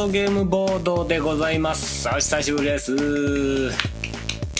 [0.00, 2.08] ドゲームボードでございます。
[2.08, 2.96] お久しぶりです。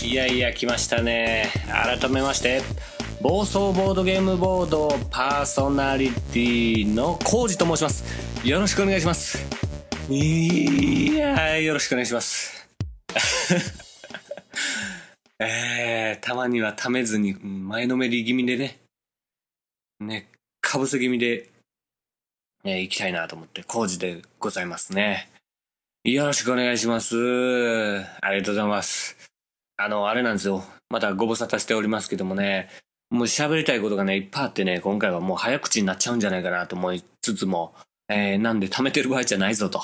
[0.05, 1.51] いやいや来ましたね。
[1.67, 2.61] 改めまして
[3.23, 8.47] 暴走ボードゲームボードパーソナリティのコウジと申します。
[8.47, 9.39] よろしくお願いします。
[10.11, 12.69] いやよろしくお願いします。
[15.41, 18.79] えー、たまにはためずに前のめり気味でね。
[20.01, 20.29] ね
[20.61, 21.49] かぶせ気味で
[22.63, 25.30] え、行きたいなと思って工事でございますね。
[26.05, 27.15] よろしくお願いします。
[28.23, 29.19] ありがとうございます。
[29.77, 30.65] あの、あれなんですよ。
[30.89, 32.71] またご無沙汰しておりますけどもね、
[33.11, 37.75] もう喋りたいことがね、いっぱいあってね、今回はもう早口になっちゃうんじゃないかなと思いつつも、
[38.09, 39.83] えー、なんで貯めてる場合じゃないぞと、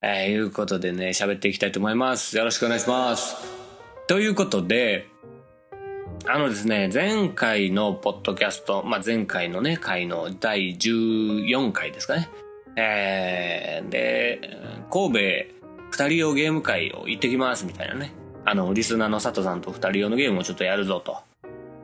[0.00, 2.38] えー、いうことでね、喋っていきたいと思います。
[2.38, 3.36] よろしくお願いします。
[4.06, 5.06] ということで、
[6.26, 12.30] あのですね、前回のポッドキャスト、まあ、前回のね、回の第14回ですかね。
[12.76, 14.40] えー、で、
[14.90, 15.12] 神
[15.50, 15.57] 戸
[15.90, 18.12] 二人用ゲーム会を行ってきますみたいなね。
[18.44, 21.18] あの、リスナーの佐藤さんと二人用のゲームをちょっとやるぞと、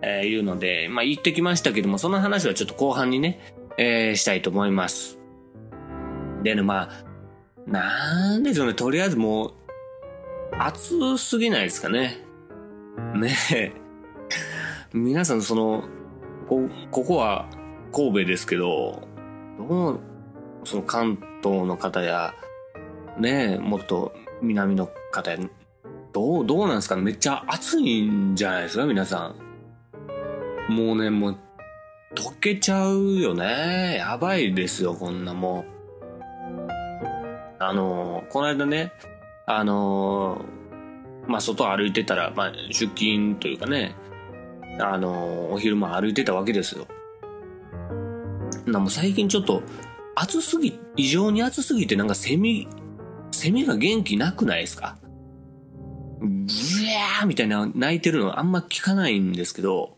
[0.03, 5.19] えー、いうので、まあ、行ってきましたけども、その話はちょっと後半にね、えー、したいと思います。
[6.43, 9.53] でね、まあ、なんでしょうね、とりあえずもう、
[10.59, 12.25] 暑すぎないですかね。
[13.15, 13.73] ねえ。
[14.93, 15.85] 皆さんその、
[16.49, 17.49] こ、ここは
[17.93, 19.09] 神戸ですけど、
[19.59, 20.01] どう、
[20.65, 22.35] その関東の方や、
[23.19, 25.39] ねもっと南の方や、
[26.13, 29.35] どう、どうなんですかめっちゃ暑いんじゃないですか皆さ
[30.69, 30.73] ん。
[30.73, 31.37] もうね、もう、
[32.15, 33.97] 溶けちゃうよね。
[33.99, 35.75] やばいですよ、こんなもう。
[37.59, 38.93] あの、この間ね、
[39.47, 40.45] あの、
[41.27, 43.95] まあ、外歩いてたら、まあ、出勤というかね、
[44.79, 46.87] あの、お昼間歩いてたわけですよ。
[48.67, 49.63] なも最近ちょっと
[50.15, 52.69] 暑すぎ、異常に暑すぎてなんかセミ、
[53.35, 54.97] セミが元気なくないですか？
[56.21, 59.97] ブヤーみたいな泣いてるのあんま聞かないんですけど、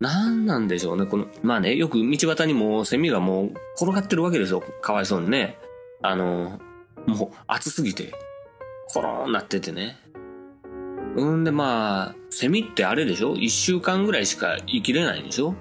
[0.00, 1.06] なんなんでしょうね。
[1.06, 4.62] この、まあね、よく道端にもセミがもう転がってるわけですよ。
[4.82, 5.58] かわいそうにね。
[6.02, 6.58] あの、
[7.06, 8.14] もう暑すぎて、
[8.88, 9.98] コロンなっててね。
[11.16, 13.36] うんでまあ、セミってあれでしょ？
[13.36, 15.54] 一週間ぐらいしか生きれないんでしょ？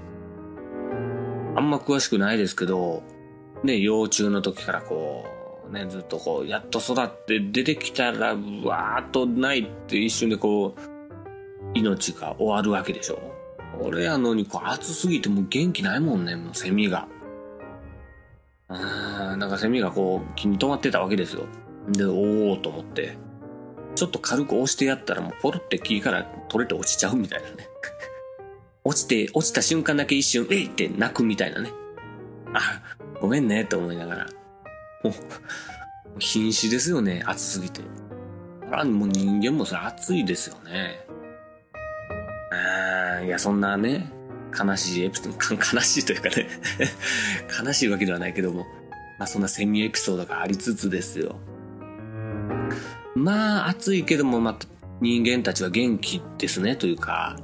[1.55, 3.03] あんま詳しくないですけど、
[3.63, 5.32] ね、幼虫の時からこう、
[5.73, 10.93] ね、ずっとこう、やっと育って出てきたらう、わーっとないって一瞬でこう、
[11.73, 13.19] 命が終わるわけでしょ
[13.81, 17.07] 俺やのにこう暑すぎてもう元気ないもんね、もうセミが。
[18.69, 21.43] あーなんかセミがこう、木に止まってたわけですよ。
[21.89, 23.17] で、おーと思って。
[23.95, 27.67] ちょっと軽く押してやったらもうポロって木から取れて落ちちゃうみたいなね。
[28.85, 31.71] 落ちて、落ちた瞬間だけ一瞬、えいって泣くみたいなね。
[32.53, 32.81] あ、
[33.19, 34.27] ごめんねって思いながら。
[36.19, 37.81] 瀕死ですよね、暑すぎて。
[38.71, 41.05] あもう人間もそれ暑いですよね。
[42.51, 44.11] あいや、そんなね、
[44.57, 46.47] 悲しいエピソード、 悲しいというかね
[47.65, 48.65] 悲しいわけではないけども、
[49.19, 51.39] まあそんなセミエピソードがありつつですよ。
[53.15, 54.57] まあ暑いけども、まあ、
[55.01, 57.37] 人間たちは元気ですねというか、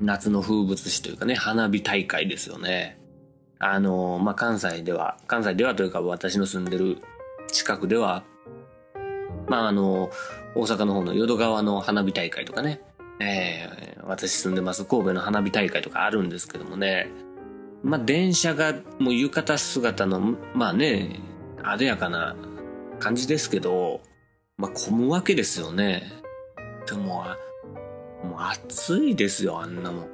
[0.00, 2.95] 夏の風物詩というかね、花火大会ですよね。
[3.58, 6.98] あの、まあ関西では、関西ではというか私の住んでる
[7.48, 8.24] 近くでは、
[9.48, 10.10] まああの、
[10.54, 12.80] 大阪の方の淀川の花火大会とかね、
[13.20, 17.10] えー、私住んでます神戸の花火大会とかあるんですけどもね、
[17.82, 21.20] まあ電車がもう浴衣姿の、まあね、
[21.62, 22.36] あでやかな
[22.98, 24.00] 感じですけど、
[24.56, 26.02] まあ、混むわけですよね。
[26.86, 27.24] でも、
[28.24, 30.06] もう暑いですよ、あんなも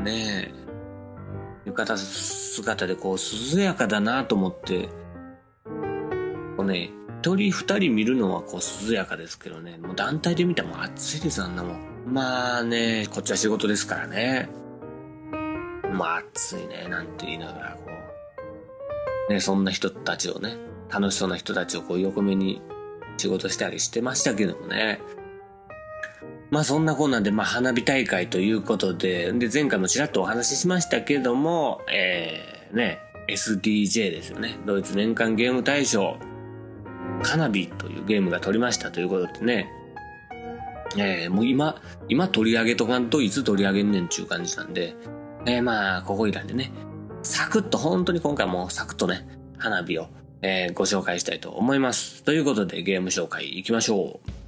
[0.00, 0.04] ん。
[0.04, 0.59] ねえ。
[1.64, 3.16] 浴衣姿でこう、
[3.56, 4.88] 涼やかだなと思って、
[6.56, 6.90] こうね、
[7.20, 11.90] 一人二人見るのはこう、涼やかですけどね、もう団体で見たらもう暑いです、あんなもん。
[12.06, 14.48] まあね、こっちは仕事ですからね。
[15.92, 17.90] まあ暑いね、なんて言いながら、こ
[19.28, 20.56] う、ね、そんな人たちをね、
[20.90, 22.62] 楽しそうな人たちをこう横目に
[23.16, 25.00] 仕事したりしてましたけどもね。
[26.50, 32.98] まあそんなこんなんで、まあ花火大会ということで、で前回もちらっとお話ししましたけども、えー、ね、
[33.28, 34.58] SDJ ですよね。
[34.66, 36.16] ドイツ年間ゲーム大賞、
[37.22, 39.70] 花火というゲームが取りましたということでね、
[40.96, 44.96] えー、もう今、今取り上げとかんといつ取り上げんねんちゅう感じなんで、
[45.46, 46.72] えー、まあ、ここいらんでね、
[47.22, 49.26] サクッと、本当に今回もサクッとね、
[49.58, 50.08] 花火を、
[50.42, 52.24] えー、ご紹介したいと思います。
[52.24, 54.39] ということで、ゲーム紹介いきましょう。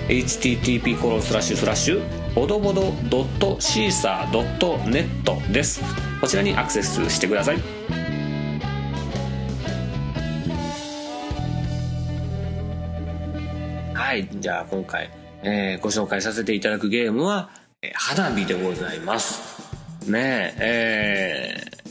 [0.09, 2.01] http コロンスラッシュスラッシュ
[2.33, 5.81] ボドボドドットシーサードットネットです。
[6.19, 7.57] こちらにアクセスしてください。
[13.93, 17.49] はいじゃあ今回えー、ご紹介させていただくゲームは、
[17.81, 19.61] えー、花火でございます。
[20.09, 21.81] ねえ、え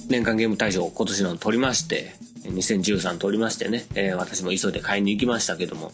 [0.00, 2.14] ー、年間ゲーム大賞今年の取りまして、
[2.44, 5.92] 2013取りましてね、えー、私も急いで買いに行きましたけども、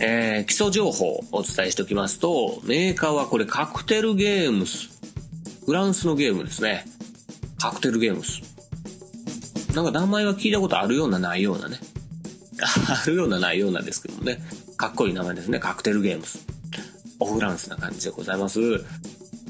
[0.00, 4.90] えー、基礎情報をお伝えしておきますと、メーカーはこれカクテルゲームス。
[5.64, 6.84] フランスのゲームですね。
[7.58, 8.40] カクテルゲームス。
[9.74, 11.78] なんか名前は聞いたことあるようなないようなね。
[12.88, 14.42] あるようなないようなですけどもね。
[14.82, 15.60] かっこいい名前ですね。
[15.60, 16.44] カクテルゲームス。
[17.20, 18.84] オフランスな感じでございます。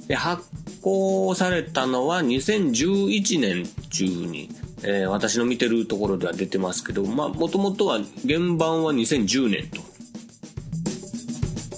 [0.06, 0.42] で、発
[0.82, 4.50] 行されたのは2011年中に、
[4.82, 7.98] えー、私の見てるところでは出てますけど、まあ、もともとは
[8.28, 9.80] 原版は2010年と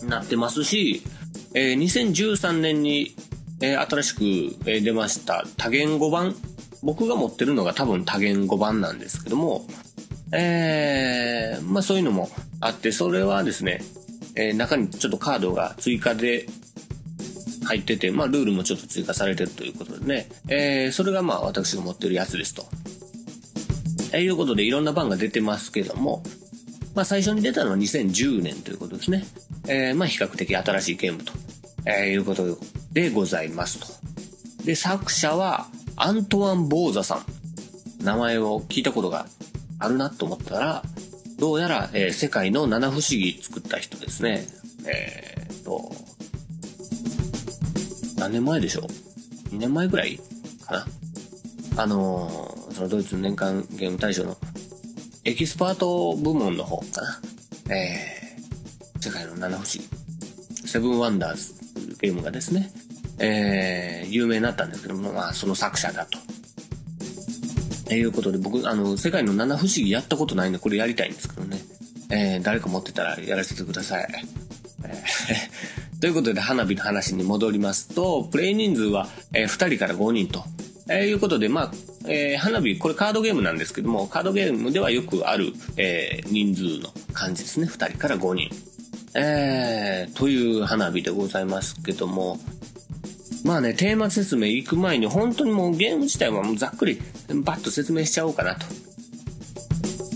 [0.07, 1.05] なってますし、
[1.55, 3.15] えー、2013年に、
[3.61, 6.35] えー、新しく、え出ました多言語版。
[6.83, 9.65] 僕が持ってるのが多分多言語版なんですけども、
[10.33, 12.29] えー、まあそういうのも
[12.65, 13.83] あって、それはですね、
[14.37, 16.47] えー、中にちょっとカードが追加で
[17.67, 22.65] 入ってて、まあルールもちょっと追加されてるということでね、えー、それがまあ私が持ってるやつですと。
[24.13, 26.23] えー、いうことでいろんな版が出てますけども、
[26.95, 29.27] まあ最初に出たのは2010年ということですね。
[29.69, 31.35] えー、まあ比較的新しいゲームと、
[31.85, 32.59] えー、いうこと
[32.93, 34.65] でございますと。
[34.65, 37.25] で、作者はアントワン・ボーザさん。
[38.03, 39.27] 名前を聞いたことが
[39.79, 40.83] あるなと思ったら、
[41.39, 44.47] どうやら、えー、世界の七不思議作った人ですね。
[44.87, 45.91] えー、と、
[48.17, 50.19] 何年前でしょう ?2 年前ぐらい
[50.67, 50.87] かな
[51.83, 54.37] あのー、そのドイツ年間ゲーム大賞の
[55.25, 57.21] エキスパート部門の方かな。
[57.75, 60.69] えー、世界の七不思議。
[60.69, 62.71] Seven Wonders というゲームがですね、
[63.19, 66.19] えー、有名になったんですけども、まあ、その作者だと。
[67.91, 71.59] えいうことで、僕、あの、世界の七不思議やったことないんで、これやりたいんですけどね。
[72.11, 74.09] えー、誰か持ってたらやらせてください。
[74.85, 80.45] えー、 ということで、花火の話に戻りますと、プレイ人数は、えー、2人から5人と。
[80.89, 81.73] えー、いうことで、まあ、
[82.07, 87.67] えー、花火、これカードゲームなんですけども、カードゲームではよくある、えー、人数の感じですね。
[87.67, 88.51] 2人から5人。
[89.17, 92.39] えー、という花火でございますけども、
[93.45, 97.01] まあね、テーマ説明行く前に本当にもうゲーム自体はもうざっくり
[97.43, 98.67] バッと説明しちゃおうかなと。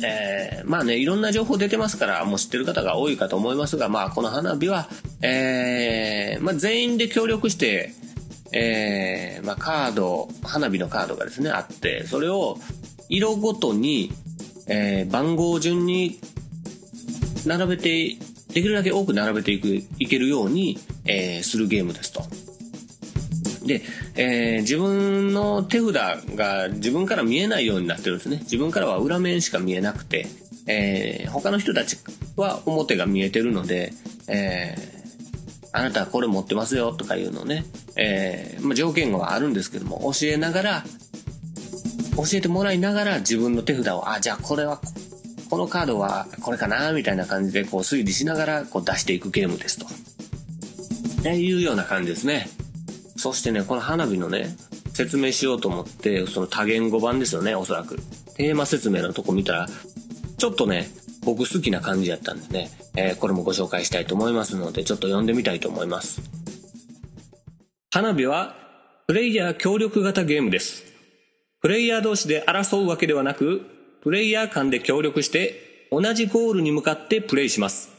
[0.05, 4.89] えー、まあね、いろんな情報出てますから、もう知ってる方が多いかと思いますが、まあこの花火は、
[5.23, 7.93] えー、まあ全員で協力して、
[8.53, 12.59] えー、まあカード、花火のカードがですね、あって、それを
[13.09, 14.13] 色ごとに、
[14.67, 16.21] えー、番号順に
[17.47, 18.17] 並べて、
[18.49, 19.69] できるだけ多く並べていく、
[19.99, 22.23] いけるように、えー、するゲームですと。
[23.69, 23.83] で、
[24.17, 25.95] えー、自分の手札
[26.35, 28.39] が自分から見えないようになってるんですね。
[28.41, 30.27] 自分からは裏面しか見えなくて、
[30.67, 31.97] えー、他の人たち
[32.37, 33.93] は表が見えてるので、
[34.27, 37.65] えー、あなたはこれ持ってますよとかいうのね、
[37.97, 40.85] え、まあ、条件はあるんですけども、教えながら、
[42.17, 44.81] 教えてもらいながら自分の手札を、あ、じゃあこれは、
[45.51, 49.87] このカードはこれかなみたいな感じでこう推理しながらこう出していくゲームですと。
[51.31, 52.49] いうような感じですね。
[53.19, 54.57] そしてね、この花火のね、
[54.95, 57.97] 説明しようと思って、その多言語版ですよね、おそらく。
[58.37, 59.67] テーマ説明のとこ見たら、
[60.39, 60.89] ちょっとね、
[61.25, 66.23] 僕好きな感じやったんでね、えー、これもご紹介したいと思いますので、ちょっと読んでみたいと思います。
[67.93, 68.55] 花火は、
[69.09, 70.85] プレイヤー協力型ゲームです。
[71.61, 73.63] プレイヤー同士で争うわけではなく、
[74.05, 77.91] プレイヤー間で協力して、同じゴールに向かってプレイします。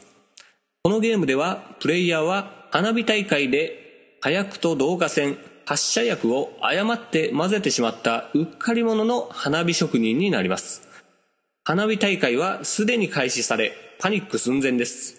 [0.81, 3.78] このゲームでは、プレイヤーは花火大会で
[4.21, 10.89] 火薬と導火線、発射薬を誤って混ぜてしまったうっかり者の花火職人になります。
[11.63, 15.15] 花火大会はすでに開始され、パニック寸前です。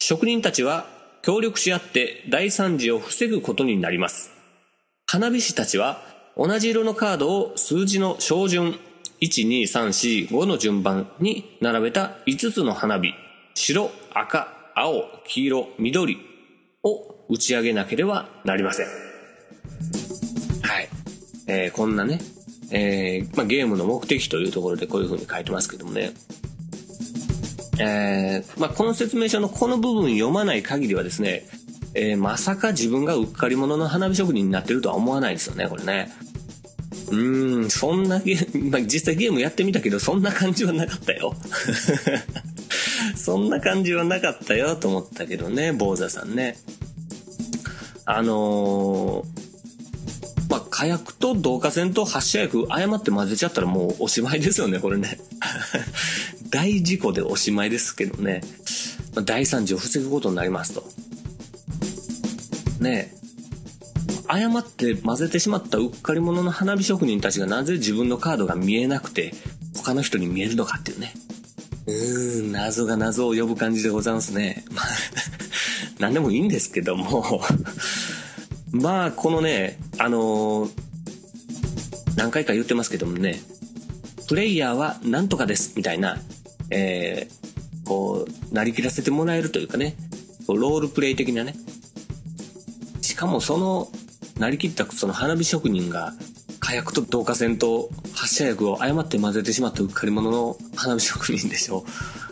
[0.00, 0.86] 職人たちは
[1.22, 4.32] 協力し合って大惨事を防ぐことになります。
[5.06, 6.02] 花火師たちは
[6.36, 8.78] 同じ色のカードを数字の小順
[9.20, 13.12] 12345の順番に並べた5つの花火
[13.54, 16.18] 白赤青黄色緑
[16.82, 18.86] を打ち上げなければなりません。
[18.86, 20.88] はい、
[21.46, 22.20] えー、こんなね、
[22.72, 26.12] えーまあ、ゲームの目的というところでこういうふうに書いてますけどもね。
[27.78, 31.46] えーまあ、この説明書のこの部分読まない限りはですね、
[31.94, 36.10] えー、まさか自分がうっかり者の花火職人になってるとは思わないですよねこれね。
[37.10, 41.34] うーんそんなゲーム、まあ、実際ゲームやってみたけどそんな感じはなかったよ。
[43.16, 46.56] そんな感じはなかったよと思ったけどね坊座さんね。
[48.16, 55.18] あのー、まあ火薬と導火線と発射薬誤って混ぜちゃったらもうおしまいですよねこれね
[56.50, 58.42] 大事故でおしまいですけどね、
[59.14, 60.84] まあ、大惨事を防ぐことになりますと。
[62.80, 63.14] ね
[64.26, 69.34] 誤って混ぜてしまったうっかり者の花火職人たちがなぜ自分のカードが見えなくて
[69.76, 71.12] 他の人に見えるのかっていうね。
[71.86, 74.64] うーん、謎が謎を呼ぶ感じでございますね。
[76.00, 77.42] 何でもいいんですけども
[78.72, 80.70] まあ、このね、あのー、
[82.16, 83.40] 何回か言ってますけどもね、
[84.26, 86.18] プレイヤーは何とかですみたいな
[86.70, 89.96] えー、こう、なりきらせてもらえるというかね、
[90.48, 91.54] ロールプレイ的なね。
[93.02, 93.88] しかもその、
[94.38, 96.14] なりきったその花火職人が、
[96.60, 101.84] 火薬と導火線と発射薬を誤って混ぜてしまったうっかり者の花火職人でしょ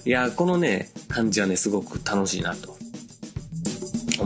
[0.05, 0.09] う。
[0.09, 2.77] いや、このね、感じはね、すごく楽しいなと。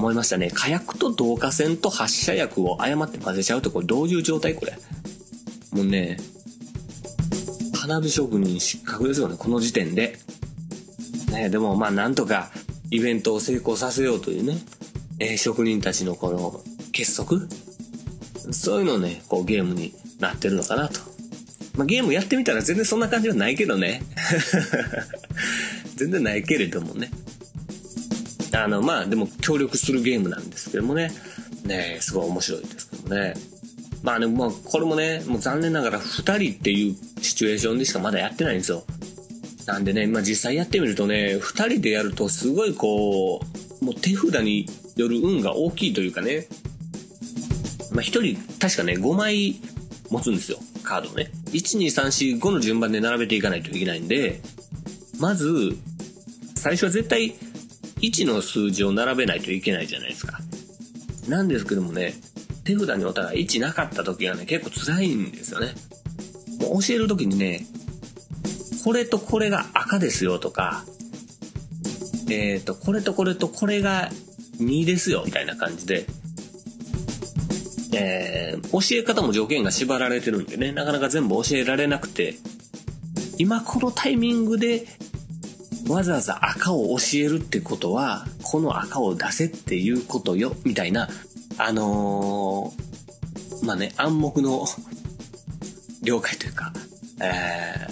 [0.02, 0.50] 思いましたね。
[0.52, 4.73] 火薬と導火線と発射薬を誤って混ぜちゃうってこれどういう状態これ？
[5.71, 6.18] もうね、
[7.73, 10.18] 花火職人失格ですよね、この時点で。
[11.30, 12.50] ね、でもまあなんとか
[12.90, 14.59] イベントを成功させようというね、
[15.21, 17.42] え、職人たちのこの結束
[18.50, 21.00] そういうのね、こうゲームになってるのかなと。
[21.76, 24.02] まあ、ゲームやってみたら全然そんな感じはないけどね。
[25.94, 27.09] 全然ないけれどもね。
[28.52, 31.11] あの、まあでも協力するゲームなんですけどもね。
[31.64, 33.35] ねすごい面白いですけどね。
[34.02, 38.85] まあね、まあこれもね、もう残念ながら2人っていうシチュエーションでしかまだやってないんですよ。
[39.66, 43.40] なんでね、まあ実際やってみるとね、2人でやるとすごいこ
[43.80, 46.47] う、もう手札による運が大きいというかね、
[47.92, 49.61] まあ1人確かね、5枚
[50.11, 51.30] 持つんですよ、カードをね。
[51.52, 54.40] 1、2、3、4、5の順番で並べていかないといけないんで、
[55.18, 55.76] まず、
[56.56, 57.35] 最初は絶対
[58.02, 60.38] 1の数字を並べないといけないじゃないですか。
[61.28, 62.14] なんですけどもね、
[62.64, 65.75] 手札にお互い1なかった時がね、結構辛いんですよね。
[66.61, 67.66] もう教える時にね、
[68.85, 70.85] これとこれが赤ですよとか、
[72.28, 74.11] えっ、ー、と、これとこれとこれが
[74.59, 76.06] 2ですよみたいな感じで、
[77.94, 82.35] えー、教え方も条件が縛られてるんでね、なかなか全部教えられなくて、
[83.38, 84.87] 今このタイミングで
[85.89, 91.09] わざわざ赤を教えるってことは、この赤を出せっていうことよ、みたいな
[91.59, 94.67] あのー、まあね、暗黙の
[96.03, 96.73] 了解というか、
[97.21, 97.87] え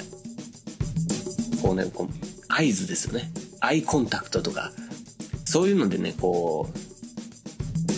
[1.57, 2.09] ー、こうね、こう、
[2.49, 3.31] 合図ですよね。
[3.61, 4.73] アイコンタクトとか、
[5.45, 6.69] そういうのでね、こ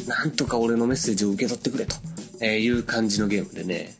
[0.07, 1.97] う、なんとか俺のメッセージを受け取ってくれと、
[2.41, 3.95] えいう感じのゲームでね、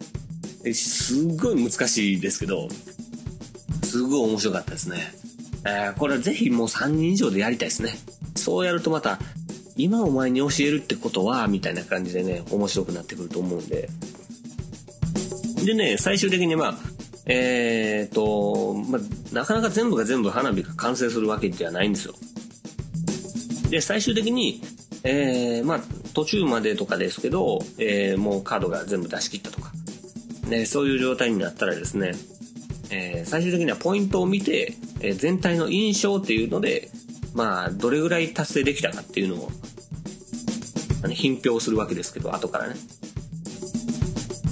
[0.75, 2.69] すっごい難しいですけど、
[3.85, 5.15] すごい面白かったですね。
[5.65, 7.95] え、これはぜひもう3人以上でやりたいですね。
[8.37, 9.19] そうやるとまた、
[9.77, 13.89] 今お前に教えるってことは、みたいな感じでね、面白くなってくると思うんで。
[15.65, 16.75] でね、最終的にまあ、
[17.27, 22.15] えーと、まあ、なかなか全部が全部花火が完成するわけではないんですよ。
[23.71, 24.61] で、最終的に、
[25.05, 25.81] えー、まあ、
[26.15, 29.73] 途中までとかですけど、えー、もうカードが全部出し切ったとか、
[30.49, 32.13] ね、そういう状態になったらですね、
[32.93, 36.91] えー、最終的にはポイントを見て、えー、全体の印象っていうので、
[37.35, 39.51] まあ、どれぐらい達成できたかっていうのを、
[41.03, 42.75] あの品評するわけですけど、後からね。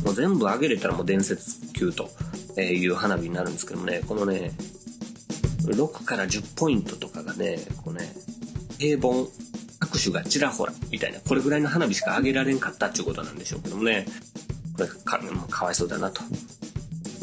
[0.05, 2.11] もう全部上げれたらもう伝説級と
[2.59, 4.53] いう花火になるんですけどもね、このね、
[5.65, 8.13] 6から10ポイントとかがね、こうね、
[8.79, 9.29] 平凡、
[9.81, 14.07] 握手がちらほら、みたいな、これぐらいの花火しか上げられんかったっていうことなんでしょうけどもね、
[14.77, 15.21] これか
[15.51, 16.23] かわいそうだなと、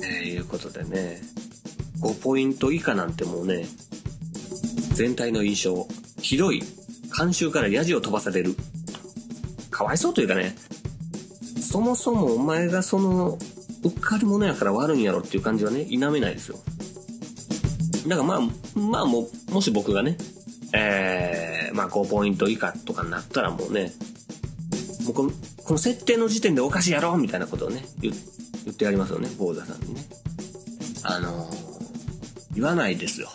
[0.04, 1.22] えー、いうことでね、
[2.02, 3.66] 5ポイント以下なんてもうね、
[4.94, 5.88] 全体の印象、
[6.22, 6.62] ひどい、
[7.18, 8.56] 監修からヤジを飛ばされる。
[9.72, 10.56] かわいそうというかね、
[11.62, 13.38] そもそもお前がその、
[13.84, 16.58] うっかり者やから悪いんやろっていう感じはね、否めないですよ。
[18.08, 20.18] だからまあ、まあももし僕がね、
[20.74, 23.92] えー、まあ5ポイント以下とかになったらもうね、
[25.06, 25.32] もうこ
[25.64, 28.37] この設定の時点でおかしいやろみたいなことをね言って
[28.68, 30.02] 言ってやりますよね坊座さんにね。
[31.04, 33.30] あのー、言わないですよ。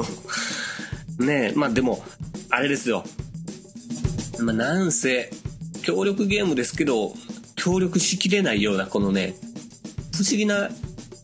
[1.20, 2.02] ねえまあでも
[2.48, 3.04] あれですよ。
[4.40, 5.30] まあなんせ
[5.82, 7.12] 協力ゲームですけど
[7.56, 9.36] 協力しきれないようなこのね
[10.14, 10.70] 不思議な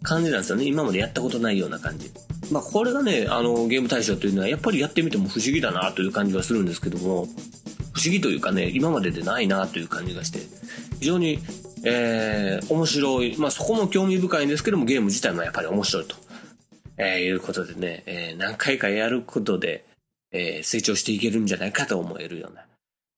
[0.02, 0.64] 感じなんですよね。
[0.64, 2.10] 今までやったことないような感じ。
[2.52, 7.26] まあこれがねあのゲーム大賞というのはやっぱりやってみても不思議だなという感じはするんですけども
[7.94, 10.40] 不思議というかね今まででないなという感じがして
[10.98, 11.38] 非常に
[11.84, 13.36] えー、面白い。
[13.38, 16.16] まあそこも興味深いんですけどもゲーム自体もやっぱり面白いと、
[16.96, 19.84] えー、いうことでね、えー、何回かやることで、
[20.32, 22.66] えー、成長していけるんじゃないかと思えるような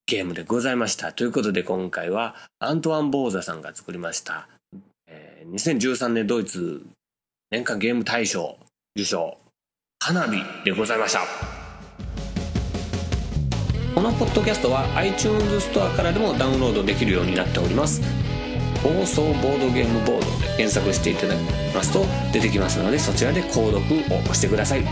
[0.06, 1.12] ゲームでございました。
[1.12, 4.48] ということで今回はアントワン・ボーザさんが作りました
[5.08, 6.86] えー、2013年ドイツ
[7.50, 8.56] 年間ゲーム大賞
[8.96, 9.38] 受賞
[10.00, 11.20] 花火でございました。
[13.94, 18.21] このポッドキャストは iTunes ストアからでもダウンロードできるようになっております。
[18.82, 21.40] 放送ボードゲームボードで検索していただき
[21.74, 24.82] ますと出てきますのでそちらで購読をしてください。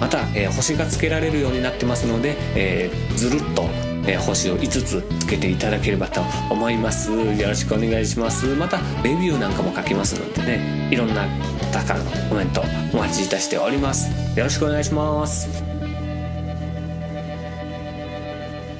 [0.00, 3.68] また、えー、星がつけられるようになってますので、えー、ずるっと
[4.08, 7.12] えー、星を5つつけていただければと思います。
[7.12, 8.46] よろしくお願いします。
[8.54, 11.26] またレビューなんかも書きますのでねいろんな
[11.72, 12.62] 方からのコメント
[12.94, 14.10] お待ちいたしております。
[14.38, 15.62] よろしくお願いします。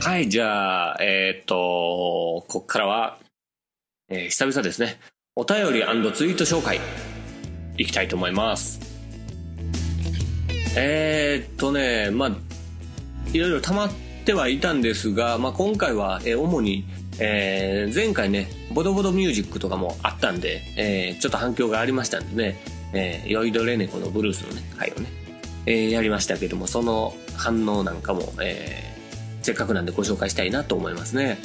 [0.00, 3.18] はいじゃあえっ、とこっからは、
[4.10, 4.98] えー、久々ですね。
[5.36, 5.80] お便り
[6.12, 6.80] ツイート紹介。
[7.76, 8.80] いきたいと思います。
[10.76, 12.30] えー、っとねまあ
[13.32, 13.92] いろいろ溜まっ
[14.24, 16.84] てはいたんですが、まあ、今回は、え主に、
[17.18, 22.60] えー、前回ねボドボドミュージックとかもあったんで、えー、ちょっと反響がありましたんでね、
[22.94, 25.08] えー、ヨイドレネコのブルースのね回をね、
[25.66, 31.38] えー、やりましたけどもその反応なんかも、えー、せっかくなんでご紹介したいなと思いますね。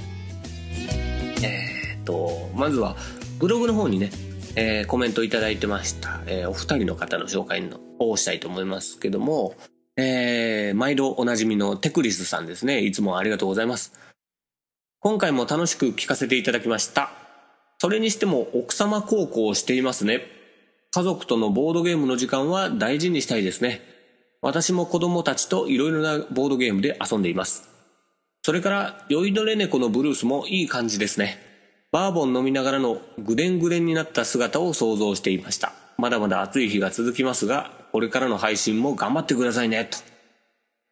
[1.43, 1.72] えー、
[2.05, 2.95] とまずは
[3.39, 4.11] ブログの方にね
[4.55, 9.55] えー、コメントいただいてました、えー、お二人の方の紹介のをしたいと思いますけども、
[9.97, 12.81] えー、毎度おなじみのテクリスさんですね。
[12.81, 13.93] いつもありがとうございます。
[14.99, 17.11] 今回も楽しく聞かせていただきました。
[17.79, 20.21] それにしても奥様孝行をしていますね。
[20.91, 23.81] 家族とのボードゲームの時間は大事にしたいですね。
[24.41, 27.69] 私も子供たちといろいろなボードゲームで遊んでいます。
[28.45, 31.52] それから、酔いどれ猫のブルースもいい感じですね。
[31.93, 35.73] バーボン飲みながらのぐでんぐでんになった姿を想像していました。
[35.99, 39.99] まだまだ暑い日が続きますが、これからの配信も頑張ってくださいね、と。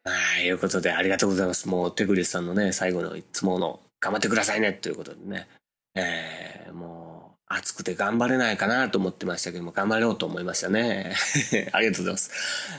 [0.08, 1.68] はい、いうことでありがとうございます。
[1.68, 5.48] もう、テクリスさんのね、最後のいつもの、頑張ってくださいね、ということでね。
[5.96, 11.16] えー、もう、暑くて頑張れないかなと思ってましたけども、頑張ろうと思いましたね。
[11.72, 12.30] ありがとうございます。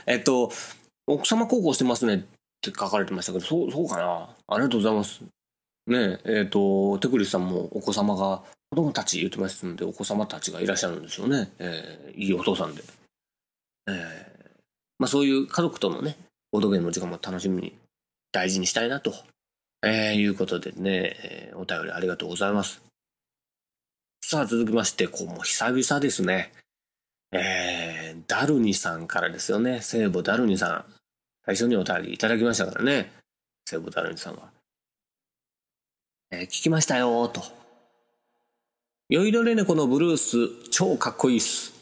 [0.06, 0.50] えっと、
[1.06, 2.18] 奥様孝行してますねっ
[2.62, 4.30] て書かれてましたけど、そう、そうかな。
[4.48, 5.20] ありがとうございます。
[5.86, 11.52] ねえ、えっ、ー、と、テクリスさんもお子様が、子供たち言ってますので、お子様たちがいらっしゃるんでしょうね。
[11.58, 12.82] えー、いいお父さんで。
[13.86, 13.94] えー、
[14.98, 16.16] まあそういう家族とのね、
[16.50, 17.76] ボードゲームの時間も楽しみに、
[18.32, 19.14] 大事にしたいなと、
[19.82, 22.82] えー、いうことでね、えー、お便りありがとうございます。
[24.22, 26.52] さあ続きまして、こうもう久々ですね。
[27.30, 29.80] えー、ダルニさんからですよね。
[29.82, 30.84] 聖母ダルニさん。
[31.44, 33.12] 最初にお便りいただきましたからね。
[33.66, 34.53] 聖母ダルニさんは。
[36.40, 37.42] えー、聞きましたよと。
[39.08, 41.72] 酔いどれ猫のブルース、超かっこいいっす。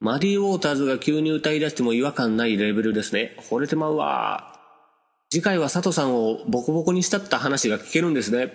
[0.00, 3.36] マディ・ウォーターズが急に歌い出しても違和感ないレベルですね。
[3.38, 4.58] 惚れてまうわ。
[5.30, 8.52] 次回は佐藤さんをボコボコにしたった話が聞けるんですね。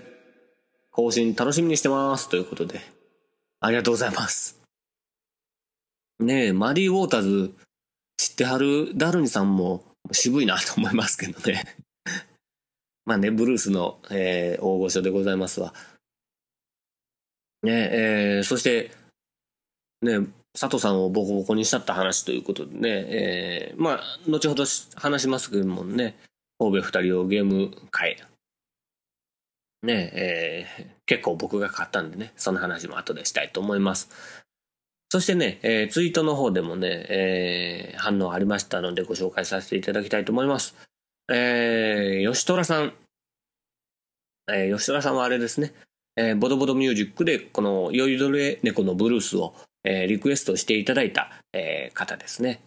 [0.92, 2.30] 更新楽しみにしてます。
[2.30, 2.82] ということで。
[3.62, 4.60] ありがとうございます。
[6.20, 7.54] ねえ、マディ・ウォーターズ
[8.18, 11.85] 知ってはるダルニさんも渋いなと思いますけどね。
[13.06, 15.74] まあね、ブルースの、えー、大御所でございますわ。
[17.64, 18.92] ねえ、ー、そして、
[20.02, 20.20] ね、
[20.54, 24.66] 佐藤さんをボコボコにしたった話ということでね、えー、まあ、後ほど
[24.96, 26.16] 話しますけどもね、
[26.60, 28.18] 神戸二人をゲーム会、
[29.84, 34.10] ね、えー、結構僕が買ったんでね、その話も後でしたいと思います。
[35.10, 40.76] そしてね、えー、ツイートの方でもね、えー、反応ありましたのでご紹介させていただきたいと思います。
[41.30, 42.94] えー、吉虎さん。
[44.48, 45.74] えー、吉虎さんはあれですね、
[46.16, 52.60] えー、ボドボドミュージックでこの酔いどれ猫のブルースをえー、リクエストしていただいた、えー、方ですね。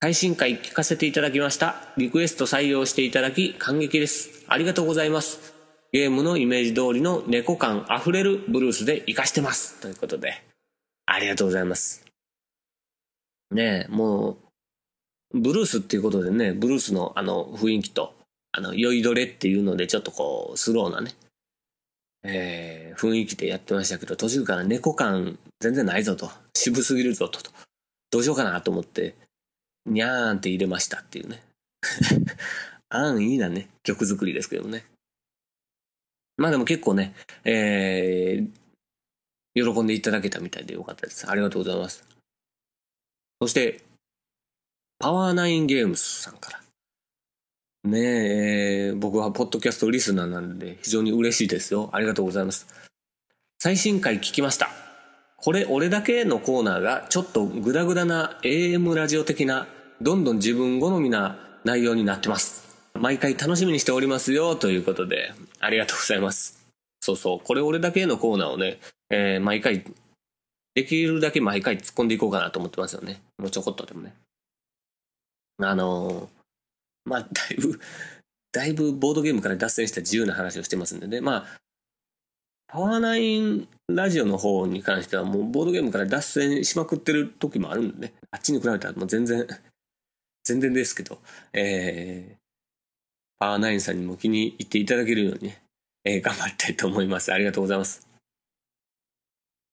[0.00, 1.76] 配信会聞かせていただきました。
[1.96, 4.44] リクエスト採用していただき感激です。
[4.48, 5.54] ありがとうございます。
[5.92, 9.80] ゲームのイメージ通りの猫感あふれるブルースで活かしてます。
[9.80, 10.42] ということで、
[11.06, 12.04] ありがとうございます。
[13.50, 14.36] ねえ、もう、
[15.34, 18.14] ブルースっていうことでね、ブルースのあの雰囲気と、
[18.52, 21.12] あの、酔いどれっていうので、ちょっとこう、スローなね、
[22.22, 27.40] えー、雰囲気でやってましたけど、途中から猫感全然ないぞと、渋すぎるぞと、
[28.10, 29.16] どうしようかなと思って、
[29.86, 31.42] にゃーんって入れましたっていうね。
[32.88, 34.84] あんいいなね、曲作りですけどね。
[36.36, 37.12] まあでも結構ね、
[37.44, 41.28] えー、喜んでいただけたみたいでよかったです。
[41.28, 42.04] ありがとうございます。
[43.40, 43.82] そして、
[44.98, 46.60] パワーナインゲームスさんから。
[47.84, 51.90] ねえ、僕はポッドキャストリスナーなんで非常に嬉しいですよ。
[51.92, 52.66] ありがとうございます。
[53.58, 54.70] 最新回聞きました。
[55.36, 59.66] これ俺だけのコーナーがちょっとグダグダな AM ラジオ的な
[60.00, 62.64] どんどん自分好みな内容になってます。
[62.94, 66.66] 毎回楽しみにしておりますよということでありがとうございます。
[67.00, 67.40] そうそう。
[67.40, 68.78] これ俺だけのコーナーをね、
[69.10, 69.84] えー、毎回
[70.74, 73.20] できるだけ毎回突っ込んでいこうかなと思ってますよね。
[73.36, 74.14] もうちょこっとでもね。
[75.58, 76.34] あのー
[77.04, 77.80] まあ、だいぶ、
[78.52, 81.20] だいぶボードゲームから脱線した自由な話をしてますんでね。
[81.20, 81.60] まあ、
[82.66, 88.14] パワーナインラジオの方に関してはもうボードゲームから脱線しまくってる時もあるんでね。
[88.30, 89.46] あっちに比べたらもう全然、
[90.44, 91.20] 全然ですけど、
[91.52, 92.36] えー、
[93.38, 95.62] パワーナインさんにも気に入っていただけるようにね、
[96.04, 97.32] えー、頑張りたいと思います。
[97.32, 98.06] ありがとうございます。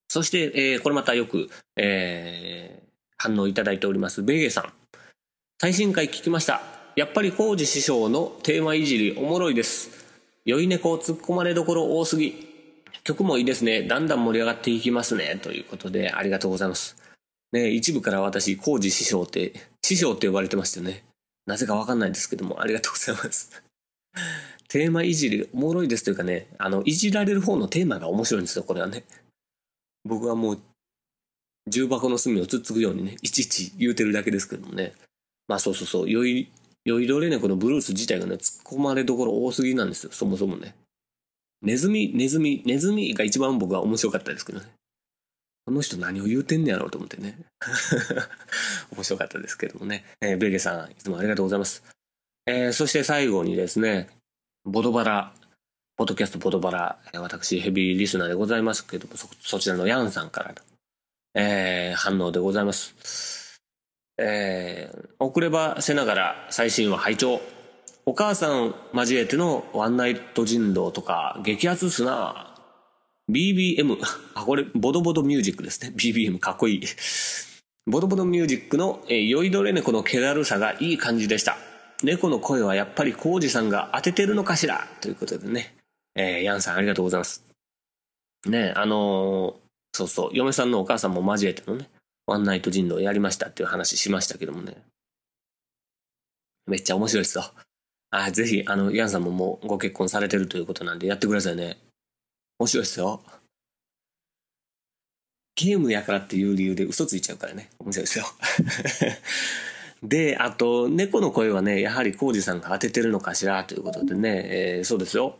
[0.10, 4.81] そして、えー、これまたよく、えー、反応いただいております、ベゲさん。
[5.62, 6.64] 最新回聞きました。
[6.96, 9.92] やっぱり浩二師匠のテーマいじりおもろいです。
[10.44, 12.34] 酔い猫突っ込まれどころ多すぎ。
[13.04, 13.84] 曲もいいですね。
[13.84, 15.40] だんだん盛り上がっていきますね。
[15.40, 16.96] ということでありがとうございます。
[17.52, 21.04] ね一部から私浩二師匠って師匠って呼ばれてましたよね。
[21.46, 23.62] なぜかわかんないんですけどもありがとうございます。
[24.68, 26.04] テーマいじりおもろいです。
[26.04, 29.04] というかねあのいじられる方のテーマが面白いんですよこれはね。
[30.06, 30.60] 僕はもう
[31.68, 34.94] 重箱の隅をつっつくようにねいちいち言うてるだけですけどもね。
[35.52, 36.52] まあそうそうそう酔い
[36.86, 40.76] 酔いどれ猫のブルース自体がね、突っ込まれどころ多すぎなんですよ、そもそもね。
[41.62, 44.68] ネズミ、ネズミ、ネズミが一番僕は面白かったですけどね。
[45.66, 47.38] この人何を言うてんねやろうと思ってね。
[48.96, 50.06] 面白かったですけどもね。
[50.22, 51.84] えー、ベゲさん、いつもありがとうございます。
[52.46, 54.08] えー、そして最後にですね、
[54.64, 55.34] ボドバラ、
[55.98, 60.56] ポッドキャストボドバラ、私ヘビーリスナーでございますけども、そ、そちらのヤンさんからの、
[61.36, 63.41] えー、反応でございます。
[64.24, 67.42] えー、遅ればせながら最新話拝聴。
[68.06, 72.56] お母さん交えてのワンナイト人狼とか激アツっすな。
[73.32, 73.98] BBM
[74.36, 75.94] あこれボドボドミュージックですね。
[75.98, 76.82] BBM かっこいい。
[77.88, 81.58] ボドボドミュージックの、えー、酔いどれ猫の気だるさがいい感じでした。
[82.04, 84.88] 猫の声はやっぱり浩二さんが当ててるのかしら？
[85.02, 85.76] ということでね、
[86.16, 87.44] えー、ヤンさんありがとうございます。
[88.46, 91.90] ねあのー、そうそう嫁さんのお母さんも交えてのね
[92.32, 94.78] ワンナイト人狼やりましたっていう話しましたけどもね。
[96.66, 97.44] めっちゃ面白いですよ。
[98.10, 101.78] あ、ぜひ、あの、ヤンさんももうご結婚されてるということなんでやってくださいね。
[102.60, 103.22] 面白いですよ。
[105.56, 107.70] ゲームやからっていう理由で嘘ついちゃうからね。
[107.80, 108.26] 面白いですよ。
[110.04, 115.38] で、あと、猫の声はね、やはり浩二さんが当ててるのかしらということでね、えー、そうですよ。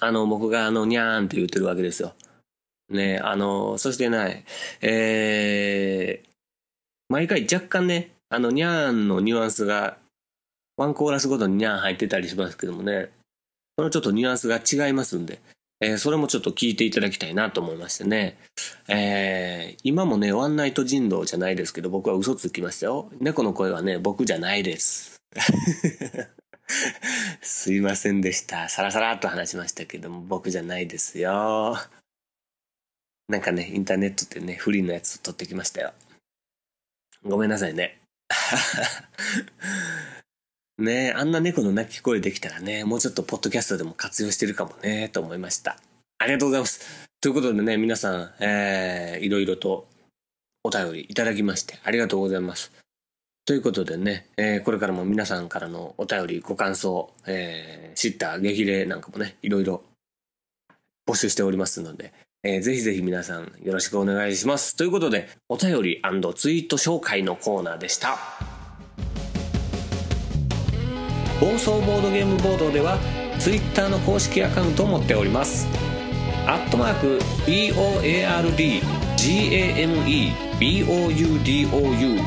[0.00, 2.14] あの、僕があの、にゃーんって言ってるわけですよ。
[2.92, 4.44] ね、あの、そしてね、
[4.80, 6.28] えー、
[7.08, 9.98] 毎回若干ね、あの、にゃーんのニュアンスが、
[10.76, 13.10] ワンコーラスごとににゃーん入ってたりしますけどもね、
[13.76, 15.40] そのちょっとニュアンスが違いますんで、
[15.80, 18.38] えー、それもちょっと聞いていただきたいなと思いましてね。
[18.88, 23.10] えー、今もね、ワンナイト人狼じゃないですけど、僕は嘘つきましたよ。
[23.20, 25.16] 猫の声はね、僕じゃないです。
[27.42, 28.68] すいませんでした。
[28.68, 31.76] さらさらっと話しましたけども、僕じゃないですよ。
[33.32, 35.92] なんかね、インターネットってね、フリーのやつを撮ってきましたよ。
[37.24, 37.98] ごめんなさいね。
[40.76, 45.78] ね、あんな猫の鳴き声できたらね、もうちょっとポッドキャストでも活用してるかもね、と思いました。
[46.18, 47.08] ありがとうございます。
[47.22, 49.88] ということでね、皆さん、えー、いろいろと
[50.62, 52.70] お便りいただきまして、ありがとうございます。
[53.46, 59.82] ということでね、えー、これからも皆さんからのお便り、ご感想、えー、知った激励なんかもね、いろいろ
[61.08, 62.12] 募集しておりますので、
[62.44, 64.74] えー、ぜひぜひ皆さんよろしくお願いします。
[64.74, 66.02] ということで、お便り
[66.34, 68.18] ツイート紹介のコーナーでした。
[71.38, 72.98] 放送ボードゲームボードでは、
[73.38, 75.68] ツイッターの公式アカウントを持っております。
[76.46, 78.82] アットマーク、BOARD、
[79.16, 82.22] GAME、BOUDOU、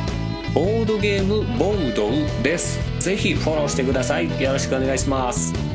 [0.54, 2.10] ボードゲームボード
[2.41, 2.80] です。
[3.01, 4.41] ぜひフォローしてください。
[4.41, 5.74] よろしくお願いします。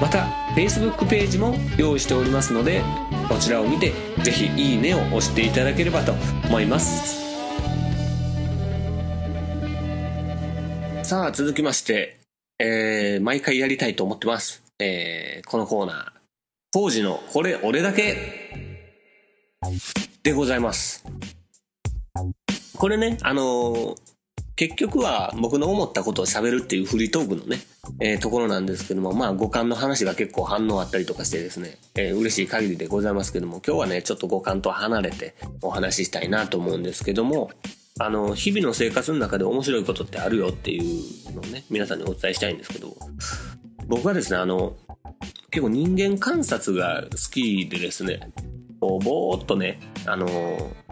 [0.00, 0.24] また、
[0.56, 2.82] Facebook ページも用意しておりますので、
[3.28, 6.12] こちらを見てぜひいいねを押していただければと
[6.48, 7.20] 思います。
[11.02, 12.18] さあ続きまして、
[12.58, 16.06] えー、毎回やりたいと思ってます、えー、このコーナー。
[16.72, 18.16] 工事のこれ俺だけ
[20.22, 21.04] でございます。
[22.78, 24.09] これね、あのー
[24.60, 27.60] 結局は僕の思ったことを喋るっていうフリートークのね、
[27.98, 37.50] えーところなんですけども、まあ五感の話が結構反応あったりとかしてですね、えー嬉しい限りでございますけども、今日はね、ちょっと五感と離れてお話ししたいなと思うんですけども、
[37.98, 42.94] あの、日々の生活の中で面白いことってあるよっていうのをね、皆さんにお伝えしたいんですけど、
[43.86, 44.76] 僕はですね、あの、
[45.50, 48.30] 結構人間観察が好きでですね、
[48.78, 50.28] こうぼーっとね、あの、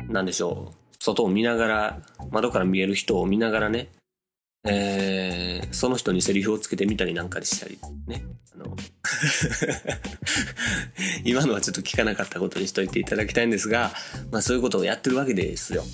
[0.08, 3.88] なんでしょう、外を見ながら、窓から見える人を見ながらね、
[4.64, 8.24] えーその人にセリフをつけてみたりなんかしたりね。
[8.54, 8.74] あの
[11.24, 13.92] 今のはちょっと聞かなかったことにしといていただきたいんですが、
[14.30, 15.84] まあそういうことをやってるわけですよ。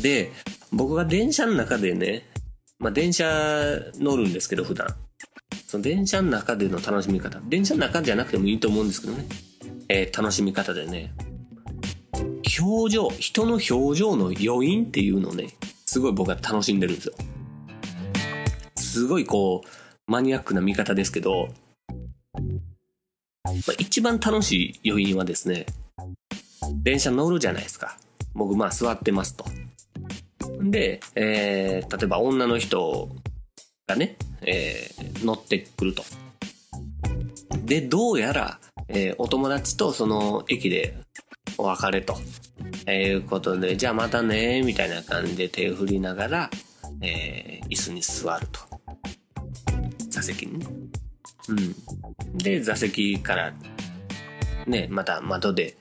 [0.00, 0.32] で、
[0.70, 2.26] 僕が電車の中でね、
[2.78, 4.94] まあ電車乗るんですけど普段。
[5.66, 7.40] その電車の中での楽しみ方。
[7.48, 9.26] 電車の中じゃなくてもいいと思うんですけどね。
[9.88, 11.12] えー楽しみ方でね。
[12.60, 15.48] 表情、人の表情の余韻っていうのをね、
[15.86, 17.14] すごい僕は楽しんでるんですよ。
[18.76, 21.48] すごいこう、マニアックな見方ですけど、
[23.44, 25.66] まあ、一番楽しい余韻はですね、
[26.82, 27.96] 電車乗るじゃないですか。
[28.34, 29.44] 僕まあ座ってますと。
[30.62, 33.08] で、えー例えば女の人
[33.86, 36.02] がね、えー乗ってくると。
[37.64, 40.96] で、どうやら、えーお友達とその駅で
[41.62, 42.16] お別れと。
[42.86, 46.50] えいうことで、じゃあまたね、みたいな感じで手を振りながら、
[47.00, 48.60] えー椅子に座ると。
[50.10, 50.66] 座席にね。
[51.48, 52.36] うん。
[52.36, 53.54] で、座席から、
[54.66, 55.76] ね、また窓で、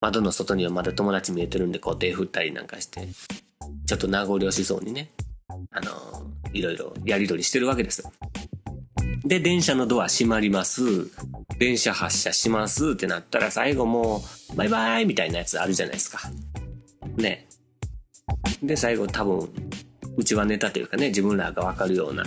[0.00, 3.06] 窓の外にはまだ友達見えてるんで、こう手振ったりなんかして、
[3.86, 5.10] ちょっと名残惜しそうにね、
[5.70, 5.90] あの
[6.52, 8.12] いろいろやり取りしてるわけですよ。
[9.24, 10.82] で、電車のドア閉まります。
[11.58, 16.18] 電車発車しますってなったら最後もう、バイバイみたいなやつあるじゃないですか。
[17.16, 17.48] ね。
[18.62, 19.48] で、最後多分、
[20.16, 22.24] うちはネタというかね、自分らがわかるような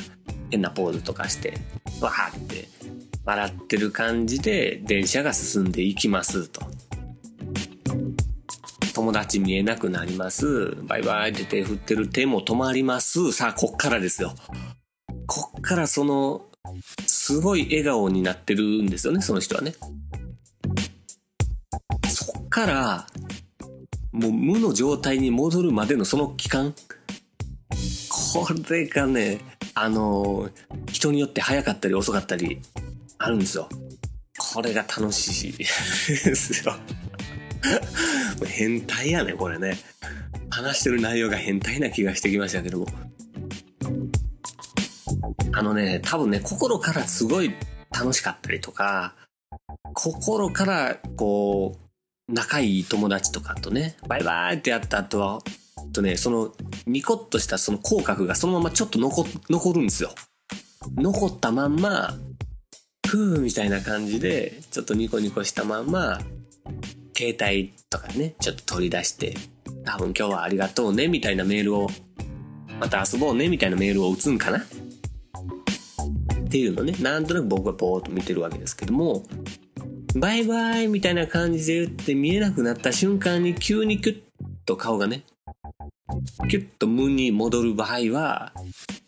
[0.50, 1.58] 変なポーズとかして、
[2.02, 2.68] わーって
[3.26, 6.62] 笑ってる感じで電車が進んでいきますと。
[8.94, 10.76] 友達見えなくなります。
[10.84, 13.32] バイバイって手振ってる手も止まります。
[13.32, 14.36] さあ、こっからですよ。
[15.28, 16.46] こっからその、
[17.06, 19.74] すごい笑顔になってるんですよね、その人はね。
[22.10, 23.08] そっから、
[24.12, 26.74] もう無の状態に戻るまでのその期間。
[28.34, 29.40] これがね、
[29.74, 30.50] あの
[30.92, 32.60] 人によって早かったり遅かったり
[33.18, 33.70] あるんですよ。
[34.54, 36.76] これが楽しいですよ。
[38.46, 39.78] 変態やね、これね。
[40.50, 42.88] 話してる内容が変態な気がしてきましたけども。
[45.54, 47.54] あのね、多分ね、心からすごい
[47.92, 49.16] 楽しかったりとか、
[49.94, 51.78] 心からこ
[52.30, 55.42] う、仲いい友達とかとね、バイバイってやった後は、
[55.92, 56.54] とね、その、
[56.88, 60.12] ニコッとしたその口角がそのままちょっと残、残るんですよ。
[60.96, 62.16] 残ったまんま、
[63.06, 66.22] ふーみたいな感じで、ちょっとニコニコしたまんま、
[67.16, 69.36] 携帯とかね、ちょっと取り出して、
[69.84, 71.90] 多分今日はありがとうね、みたいなメールを、
[72.80, 74.64] また遊ぼうね、みたいなメールを打つんかな？
[76.52, 79.24] っていうのね、なんとなく僕はぼーっと見てるわけですけども、
[80.16, 84.22] バイバイみたいな感じで言って見えなくなった瞬間に急にキュッ
[84.66, 85.24] と顔がね、
[86.50, 88.52] キュッと無に戻る場合は、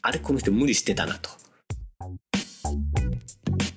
[0.01, 1.31] あれこの人無理してたなと。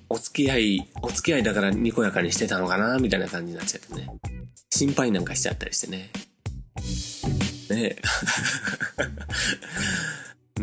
[0.09, 4.09] お付き合い、お付き合いだからにこやかにしてたのかなみたいな感じになっちゃってね。
[4.71, 6.11] 心配なんかしちゃったりしてね。
[7.69, 7.97] ね。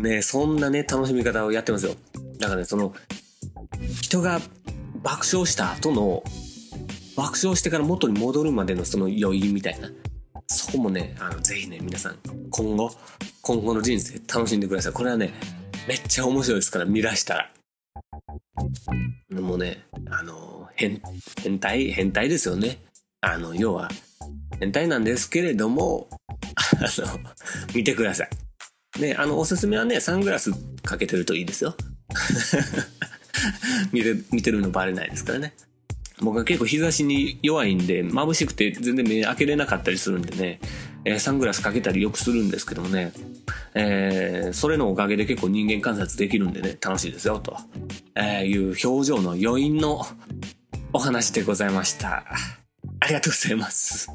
[0.00, 1.94] ね、そんなね、楽しみ方をやってますよ。
[2.44, 2.94] だかね、その、
[4.02, 4.38] 人が
[5.02, 6.22] 爆笑した後の、
[7.16, 9.90] 爆笑してから元に戻るまでのその余韻みたいな。
[10.46, 12.18] そこもね、あの、ぜひね、皆さん、
[12.50, 12.90] 今後、
[13.40, 14.92] 今後の人生楽しんでください。
[14.92, 15.32] これはね、
[15.88, 17.50] めっちゃ面白いですから、見出したら。
[19.30, 21.00] もうね、あの、変、
[21.42, 22.78] 変態、変態ですよね。
[23.22, 23.88] あの、要は、
[24.60, 26.08] 変態なんですけれども、
[26.40, 27.20] あの、
[27.74, 29.00] 見てください。
[29.00, 30.50] ね、あの、おすすめはね、サングラス
[30.82, 31.74] かけてるといいですよ。
[33.92, 35.54] 見て、見てるのバレないですからね。
[36.20, 40.60] 僕は結構日差しに弱いんで、眩しくて全然目開けれなかったりするんでね、
[41.04, 43.12] えーサングラスかけたりよくするんですけどもね、
[43.74, 47.56] えーそれのおかげで結構人間観察できるんでね、楽しいですよ、と、
[48.14, 50.06] えーいう表情の余韻の
[50.92, 52.24] お話でございました。
[53.00, 54.08] ありがとうございます。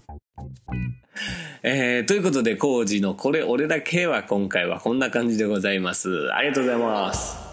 [1.64, 6.34] えーということで、コージのこれ俺だけは今回はこんな感じでございます。
[6.34, 7.49] ありがとうございます。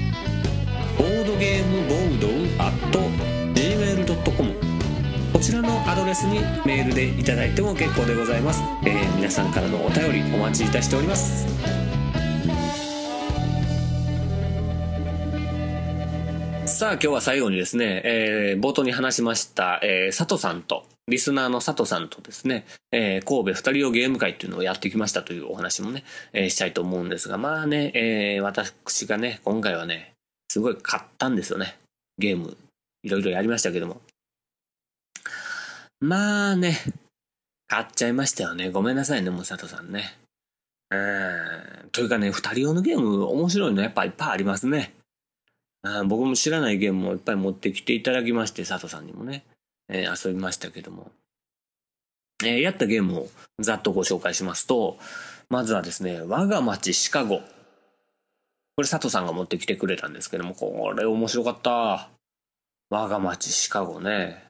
[0.98, 2.28] ボードゲームボード
[3.56, 4.54] .gmail.com
[5.34, 11.95] こちらのアドレスにメールでいただいても結構でございます、えー、皆さんからのお便りお待ちいたしております。
[16.76, 30.12] さあ今日は最後にですね、えー、冒頭に話しました、えー、佐藤さんとリスナーの佐藤さんとですね、えー、神戸二人用ゲーム会っていうのをやってきましたというお話もね、えー、したいと思うんですが、まあね、えー、私がね、今回はね、
[30.50, 31.78] すごい買ったんですよね。
[32.18, 32.58] ゲーム、
[33.04, 34.02] いろいろやりましたけども。
[36.02, 36.78] まあね、
[37.70, 38.70] 買っちゃいましたよね。
[38.70, 40.18] ごめんなさいね、もう佐藤さんね。
[40.92, 40.98] う
[41.86, 41.90] ん。
[41.94, 44.94] というかね、二人用のゲーム面白いのやっぱいっぱいありますね。
[46.08, 49.46] 僕も知らないゲームもいっぱい持ってきていただきまして、佐藤さんにもね。
[49.88, 51.12] えー、遊びましたけども、
[52.44, 53.28] えー、やったゲームを
[53.60, 54.98] ざっとご紹介しますと、
[55.50, 57.42] まずはですね、我が町シカゴ。
[58.76, 62.10] これ佐藤さんが持ってきてくれたんですけども、これ面白かった。
[62.90, 64.46] 我が町シカゴね。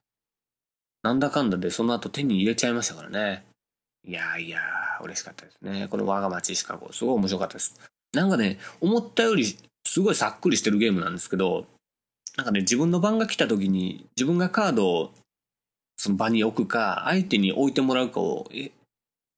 [1.04, 3.46] なんだかんだでその後手に入れちゃいましたからね。
[4.08, 4.62] いやいや、
[5.04, 5.88] 嬉しかったですね。
[5.90, 7.80] この我が町シカゴ、すごい面白かったです。
[8.14, 9.58] なんかね、思ったより
[9.96, 11.68] すごいさっくりしてるゲームなんですけど、
[12.36, 15.12] なんかね、自分の番が来た時に自分がカードを
[15.96, 18.72] その場に置くか、相手に置いてもらうかを、え、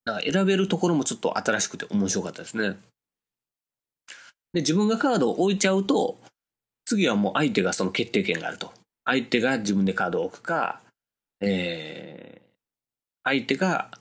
[0.04, 2.76] なんか選べるところもちょっと新しくて面白かったですね。
[4.52, 6.18] で、自分がカードを置いちゃうと、
[6.86, 8.74] 次はもう相手がその決定権があると。
[9.06, 10.82] 相手が自分でカードを置くか、
[11.40, 12.50] えー、
[13.24, 13.92] 相手が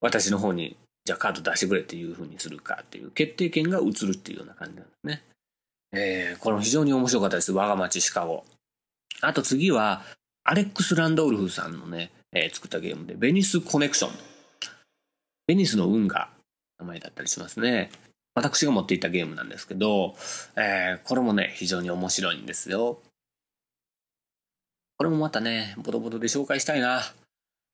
[0.00, 5.22] 私の方に、じゃあカード出してくれっていうふうにするかっていう決定権が移るっていうような感じなんですね。
[5.92, 7.52] えー、これも非常に面白かったです。
[7.52, 8.44] 我が町シカゴ。
[9.20, 10.02] あと次は、
[10.44, 14.10] アレックス・ランドウルフさんのね、えー、作ったゲームで、ベニス・コネクション。
[15.46, 16.30] ベニスの運が
[16.78, 17.90] 名前だったりしますね。
[18.34, 20.14] 私が持っていたゲームなんですけど、
[20.56, 23.00] えー、これもね、非常に面白いんですよ。
[24.96, 27.02] これもまたね、ボトボトで紹介したいな。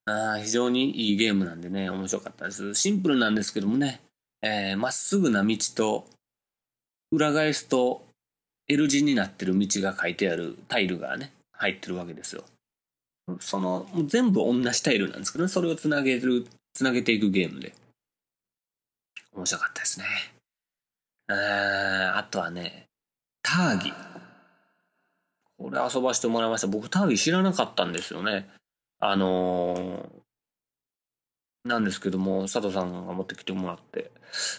[0.07, 2.75] あ非常にいいゲームなんでね、面白かったです。
[2.75, 4.01] シンプルなんですけどもね、
[4.41, 6.07] えー、まっすぐな道と、
[7.11, 8.04] 裏返すと
[8.67, 12.43] L 字になってる道が書いてあるタイルがね、入ってるわけですよ。
[13.39, 17.73] その、全部同じタイルなんですけどね、それをつなげる、つなげていくゲームで。
[19.33, 20.05] 面白かったですね。
[21.27, 22.87] ああとはね、
[23.41, 23.93] ターギ。
[25.57, 26.67] これ遊ばせてもらいました。
[26.67, 28.49] 僕ターギ知らなかったんですよね。
[28.99, 30.09] あのー、
[31.65, 34.11] なんですけども、佐藤さんが持ってきてもらって。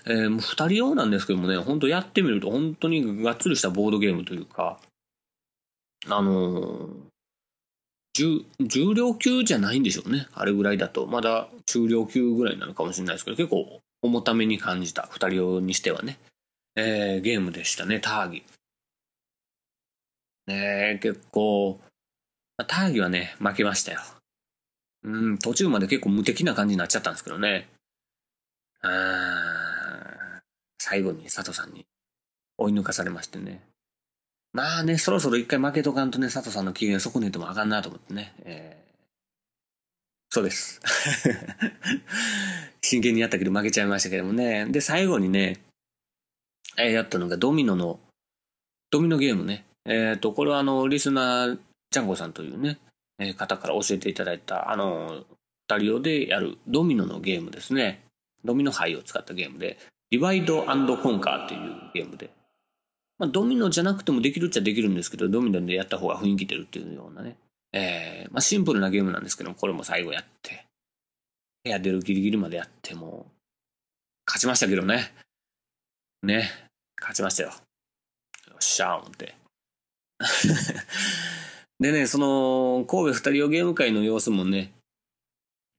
[0.06, 4.80] えー、もう二人用なんですけどもね、本当やってみると本当にがっつりしたボードゲームというか、
[6.08, 10.26] あのー、重量級じゃないんでしょうね。
[10.32, 11.06] あれぐらいだと。
[11.06, 15.08] まだ中量級ぐらいなのかもしれないですけど、結構重ために感じた。
[15.10, 16.18] 二人用にしてはね。
[16.74, 18.44] えー、ゲームでしたね、ターギ。
[20.46, 21.80] ね結構、
[22.66, 24.00] ターギはね、負けましたよ。
[25.06, 27.68] うん、途中まで結構無敵な感じになっちゃったんですけどね。
[28.82, 30.40] あ
[30.78, 31.86] 最後に佐藤さんに
[32.58, 33.60] 追い抜かされましてね。
[34.52, 38.34] まあね、そろそろ一回負けとかんとね、佐藤さんの機嫌損ねてもあかんなと思ってね。
[38.44, 40.80] えー、そうです。
[42.82, 44.66] 真剣にやったけど負けちゃいましたけどもね。
[44.66, 45.60] で、最後にね、
[46.78, 48.00] えー、やったのがドミノの、
[48.90, 49.66] ドミノゲームね。
[49.84, 51.58] えっ、ー、と、これはあの、リスナー、
[51.90, 52.78] ジャンゴさんというね、
[53.36, 55.24] 方から教えていただいた、あの、
[55.68, 58.04] 二人用でやるドミノのゲームですね。
[58.44, 59.78] ドミノ牌を使ったゲームで、
[60.10, 61.60] ディバイドコンカーっていう
[61.94, 62.30] ゲームで、
[63.18, 67.36] まあ、ドミノじゃなくてもできるっちゃできるんですけど、ドミノでやった方が雰囲気出るっていうようなね。
[67.72, 70.66] えー、まあ、シンプルなゲームなんですけどこれも最後やって、
[71.64, 73.32] 部屋出るギリギリまでやって、もう、
[74.26, 75.12] 勝ちましたけどね。
[76.22, 76.50] ね、
[77.00, 77.48] 勝ちましたよ。
[77.48, 77.54] よ
[78.58, 79.34] っしゃー思って。
[81.78, 84.72] でね、その、神戸二人用ゲーム会の様子もね、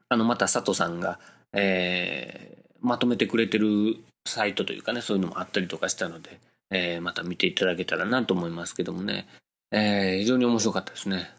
[0.09, 1.19] あの、また佐藤さんが、
[1.53, 6.39] えー、まとめてくれてるサイトというかね、そういうのもあったりとかしたので、
[6.69, 9.27] えー、また見ていただけたらなと思いますけどもね、
[9.71, 11.31] えー、非常に面白かったですね。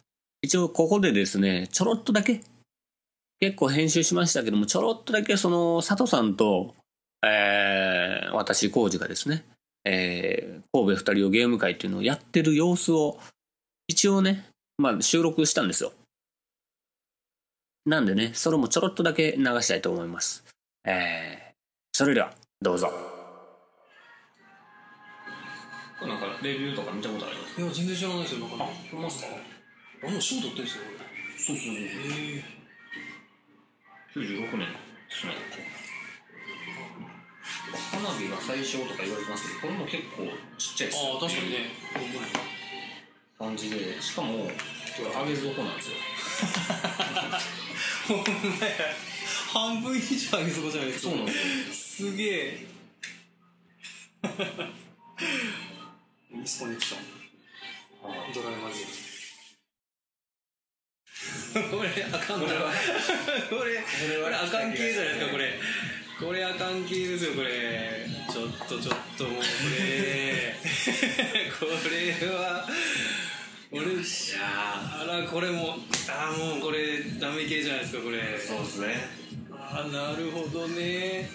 [0.42, 2.40] 一応ここでですね、ちょろっとだけ、
[3.40, 6.74] 結構編集しましたけども、ちょろっとだけその佐藤さんと、
[7.22, 9.44] えー、私、浩二がですね、
[9.84, 13.18] えー、神戸二人をゲーム会っていうのをやってる様子を、
[13.88, 14.44] 一応ね、
[14.76, 15.92] まあ収録したんですよ。
[17.86, 20.44] なんでね、それもちょろっとだけ流したいと思います。
[20.84, 21.54] えー、
[21.92, 22.92] それでは、どうぞ。
[26.00, 27.60] なんかレビューとか見たことあります？
[27.60, 29.28] いや全然知らないですよあ、いますか？
[30.06, 30.98] あもう賞取ってんすよこれ。
[31.36, 31.74] そうそうそう。
[31.74, 31.80] へ
[32.38, 32.44] え
[34.14, 34.76] 96年で
[35.10, 35.32] すね
[37.90, 40.22] 花火が最小とか言われてますけどこれも結構
[40.56, 41.56] ちっちゃいですああ確かにね
[43.38, 44.50] 感じでしかもこ
[44.98, 45.96] れ上げ底なんですよ。
[48.08, 48.18] ほん
[48.58, 48.72] まや。
[49.52, 51.12] 半分以上上げ底じゃないですか。
[51.12, 51.32] そうなんで
[51.72, 52.10] すよ。
[52.10, 52.66] すげえ。
[56.30, 57.00] ミスコネクション。
[58.34, 58.84] ドライマジ
[61.70, 62.46] これあかんな。
[62.46, 62.52] こ
[63.64, 63.84] れこ
[64.28, 65.58] れあかん系じゃないですかこれ。
[66.18, 68.08] これあかん系ですよこれ。
[68.30, 69.42] ちょっとちょっともうこ
[69.78, 70.54] れ。
[71.58, 71.70] これ
[72.34, 72.68] は
[73.70, 75.76] 俺いやあらこれも
[76.08, 78.38] あーもうこれダメ系じゃないですかこれ。
[78.38, 78.94] そうですね。
[79.52, 81.28] あーなるほどね。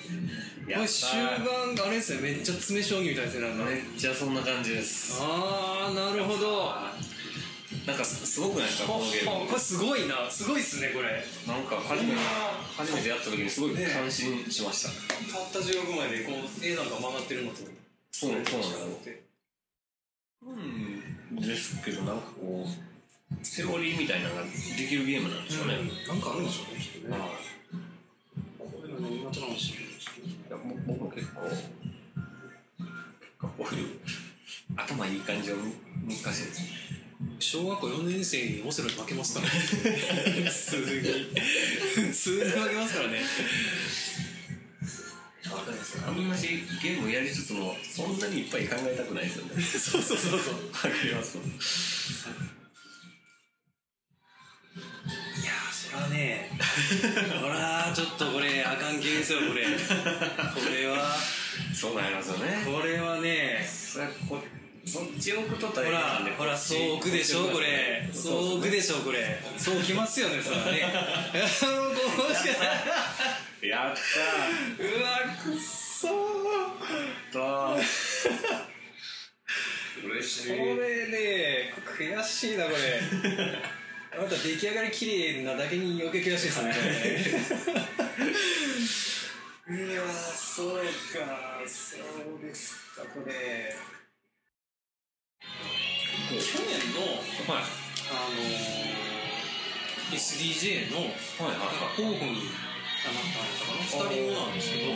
[0.65, 2.21] これ終盤あれですね。
[2.21, 3.65] めっちゃ詰将棋みたいですねなんか。
[3.65, 5.19] めっちゃそんな感じです。
[5.21, 6.73] ああなるほど。
[7.85, 9.47] なんかすごくないですかこのゲーム。
[9.47, 10.29] これすごいな。
[10.31, 11.23] すごいっすねこれ。
[11.45, 12.17] なんか初めて
[12.77, 17.57] 初めてやった時にすごい感心しました、たった16枚でこう絵なんか曲がってるのと。
[17.57, 17.67] そう
[18.11, 19.15] そうなんですよ
[20.51, 24.49] うんですけどなんかこうセオリーみたいなのがで
[24.87, 25.77] きるゲームなんでしょうね、
[26.07, 27.17] なんかあるんでしょうねきっとね。
[27.17, 27.29] はい
[28.59, 31.41] こなんでしょういやも僕も結構
[33.41, 33.99] こういう
[34.75, 36.61] 頭いい感じは難しいです。
[36.61, 36.67] ね
[37.39, 39.51] 小学校4年生にオセロに負けますからね。
[39.51, 40.83] 普通に
[42.07, 43.19] 普通に負けますからね
[45.53, 46.01] わかります。
[46.05, 46.47] あんまし
[46.81, 49.61] ゲームやりつつもそんなにいっぱい考えたくないですよね。
[49.61, 50.53] そうそうそうそう。
[50.71, 51.37] わかります。
[51.37, 51.41] い
[55.45, 56.49] やーそらね
[57.41, 59.65] ほらちょっとこれあかん系ですよこれ。
[59.65, 61.15] これは。
[61.73, 62.63] そうなりますよね。
[62.65, 64.41] これはねそれこ
[64.85, 67.47] そっち置くとほ大変らなんでほらそう置くでしょ？
[67.49, 68.09] これ。
[68.13, 68.97] そう置くでしょ？
[68.97, 69.39] これ。
[69.57, 70.93] そうきますよねそらね。
[71.31, 71.37] こ
[72.29, 72.63] うしか
[73.65, 74.01] やった
[74.83, 77.33] うわくっそー。
[77.77, 77.81] ー
[80.05, 82.77] 嬉しこれね悔しいなこれ。
[84.21, 86.71] また出来上がり綺麗なだけに余計悔しいですね。
[89.69, 90.01] いや
[90.35, 91.61] そうか。
[91.65, 91.97] そ
[92.37, 93.73] うですかこれ
[96.39, 97.01] 去年の
[97.53, 97.63] はい。
[98.09, 104.91] あのー、SDJ のはいはい候補になったのかな？2人もなんですけど。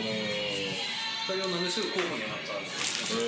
[1.28, 3.18] 2人はなんですけど候補にはなったんですよ。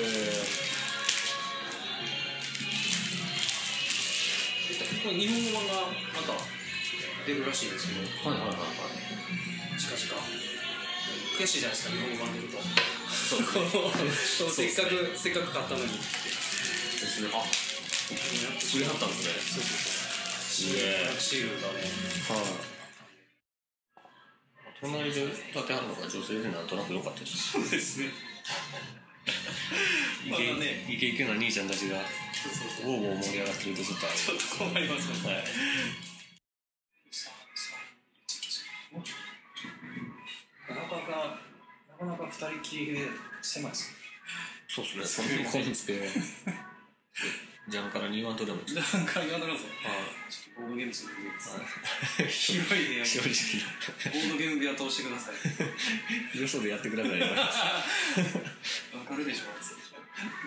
[5.03, 5.75] これ日本語版が
[6.13, 6.33] また
[7.27, 8.59] 出るらしいんですけどはいはいはい。
[8.59, 8.69] はい
[9.79, 10.23] 近々。
[11.39, 12.59] 悔しいじゃないですか日本語版出ると。
[14.53, 17.29] せっかくせっかく買ったのにですね。
[17.33, 17.70] あ
[18.17, 20.01] 作りはったんですねそうそう
[20.51, 21.81] すげえシールがね
[22.29, 22.71] はい
[24.81, 28.07] 隣で立てはるのが女性でなんとなく良かったですそうですね。
[30.25, 31.99] イケまだねイケイケな兄ちゃんたちが
[32.33, 35.29] そうそうそうボーボー盛り上がってるとちょっとあちょっと困りますね。
[35.29, 35.45] れはい
[40.71, 41.41] なかなか
[41.91, 43.09] なかなか二人きりで
[43.43, 43.97] 狭いですね
[44.69, 45.93] そうですねそんなこんつけ
[47.71, 49.95] ジャンから2ワンとでもいいですなんか言われますよは
[50.29, 51.31] ちょっとボードゲームするい。
[52.27, 53.07] 広い部屋に。
[53.07, 53.31] 正直
[54.11, 57.21] ボードゲーム部屋通してくださいよそでやってください。
[57.23, 57.27] わ
[59.07, 59.45] かるでしょ。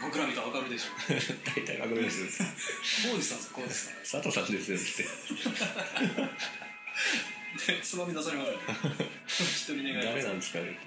[0.02, 0.92] 僕ら見たらわかるでしょ。
[1.56, 2.44] 大体わかるです
[3.08, 5.04] こうでしたんですこうですね佐藤さんですよって。
[7.74, 8.60] でつまみ出されますよ
[9.40, 10.78] 一人願い誰なんですかね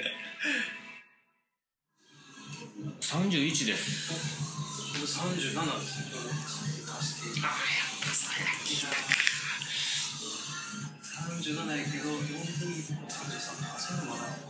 [3.00, 4.12] 31です。
[4.94, 6.00] 僕37です
[7.42, 8.96] ああやっぱそれが聞いたか
[11.36, 12.40] 37やけど4分
[12.80, 14.40] 33かそういうのまだい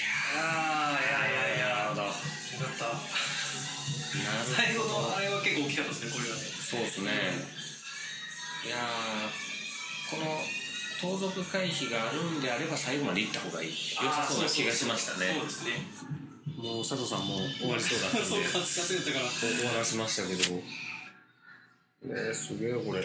[0.00, 1.68] やーいやいやいや。
[1.68, 2.02] なるほど。
[2.02, 2.96] よかった。
[4.56, 6.42] 最後のあれは結構大きかったですねこれはね。
[6.42, 7.10] そうですね。
[8.64, 10.40] いやーこの
[11.00, 13.74] 盗賊回避があるんであれば最後まで行った方がいい良
[14.10, 14.44] さそう。
[14.44, 15.70] な気がしましたねそうですね。
[16.58, 18.26] もう佐藤さんも終わりそうだったんで。
[18.26, 19.30] そうカツカツやったから。
[19.30, 20.60] 終わらしましたけど。
[22.04, 23.04] えー、すげえこれ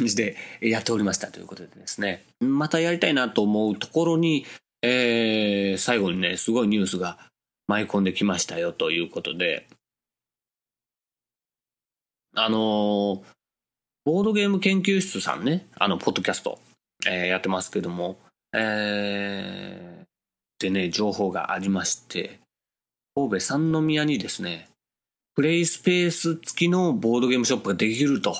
[0.00, 4.46] 感じでやっておりましたということでですね、またやりたいなと思うところに、
[4.82, 7.18] えー最後にね、すごいニュースが
[7.66, 9.68] 舞い込んできましたよということで、
[12.34, 13.20] あのー
[14.06, 16.58] ボードゲーム研究室さんね、あの、ポッドキャスト、
[17.06, 18.18] えーやってますけども、
[18.54, 20.06] えー
[20.58, 22.40] でね、情報がありまして、
[23.14, 24.68] 神戸三宮にですね、
[25.34, 28.34] プレイスペース付きのボードゲームショップができると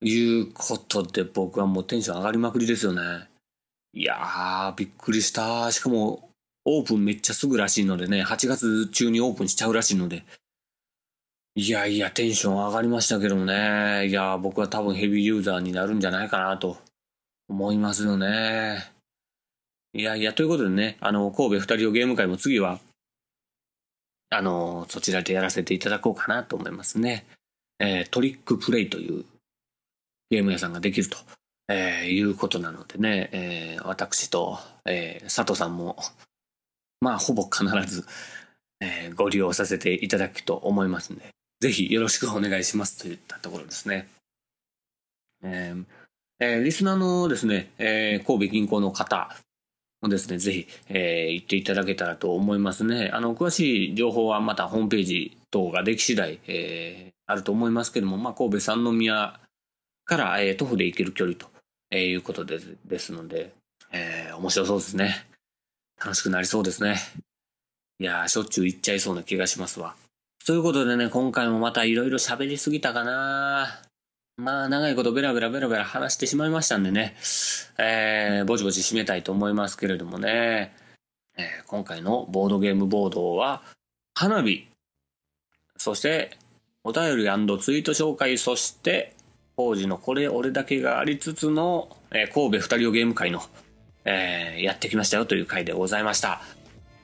[0.00, 3.28] いうことで僕はもうテンション上がりまくりですよね。
[3.92, 5.70] いやー、びっくりした。
[5.72, 6.28] しかも
[6.64, 10.24] オープンめっちゃすぐらしいのでね、8月中にオープンしちゃうらしいので。
[11.54, 14.08] いやいや、テンション上がりましたけどもね。
[14.08, 16.76] いやー、僕は多分ヘビーユーザーになるんじゃないかなと
[17.48, 18.92] 思いますよね。
[19.94, 22.80] いやいや、ということでね、あの、神戸二人をゲーム会も次は
[24.28, 27.26] あの、そちらでやらせていただこうかなと思いますね。
[27.78, 29.24] えートリックプレイという
[30.30, 31.18] ゲーム屋さんができると、
[31.68, 35.96] えーいうことなのでね、えー私と、えー佐藤さんも、
[37.00, 38.04] まあ、ほぼ必ず、
[38.80, 44.08] えーご利用させていただくと思いますんで、ぜひよろしくお願いしますといったところですね。
[45.42, 45.84] えー
[46.40, 49.34] えーリスナーのですね、えー神戸銀行の方
[50.02, 53.10] もですね、ぜひ、えー行っていただけたらと思いますね。
[53.12, 59.40] あの、詳しい情報はまたホームページ等ができ次第、えーあると思いますけども、まあ、神戸三宮
[60.06, 61.48] から、えー徒歩で行ける距離と、
[61.90, 63.52] えーいうことでですので、
[63.92, 65.26] えー面白そうですね。
[66.02, 66.96] 楽しくなりそうですね。
[67.98, 69.94] いやー、しょっちゅう行っちゃいそうな気がしますわ。
[70.46, 73.82] ということでね、今回もまたいろいろ喋りすぎたかな
[74.36, 77.16] まあ、長いことベラベラベラベラ話してしまいましたんでね、
[77.78, 80.76] えーぼちぼち締めたいと思いますけれどもね、
[81.38, 83.62] えー今回のボードゲームボードは、
[84.14, 84.68] 花火、
[85.78, 86.36] そして、
[86.84, 89.15] お便りツイート紹介、そして、
[89.56, 93.40] 当時のこれ俺だけがありつつの、えー神戸二人をゲーム会の、
[94.04, 96.40] えーやってきましたよという回でございました。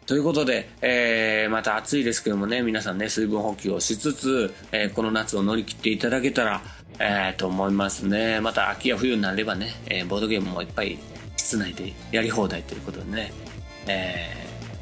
[0.05, 6.63] ということで、えーまた暑いですけどもね、皆さんね、水分補給をしつつ、えーこの夏を乗り切っていただけたら、
[6.99, 8.41] えーと思いますね。
[8.41, 10.99] また秋や冬になればね、えーボードゲームもいっぱい
[11.39, 13.33] 室内でやり放題ということでね、
[13.87, 14.37] え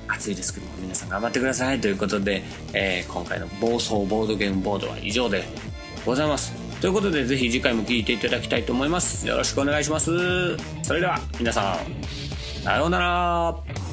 [0.09, 2.43] ー暑いですけども皆さん頑張ってくださいということで、
[2.73, 5.45] えー今回の暴走ボードゲームボードは以上で
[6.05, 6.70] ございます。
[6.81, 9.26] ということで、ぜひ次回も聴いていただきたいと思います。
[9.26, 10.57] よろしくお願いします。
[10.83, 13.89] それでは、皆さん、さようなら。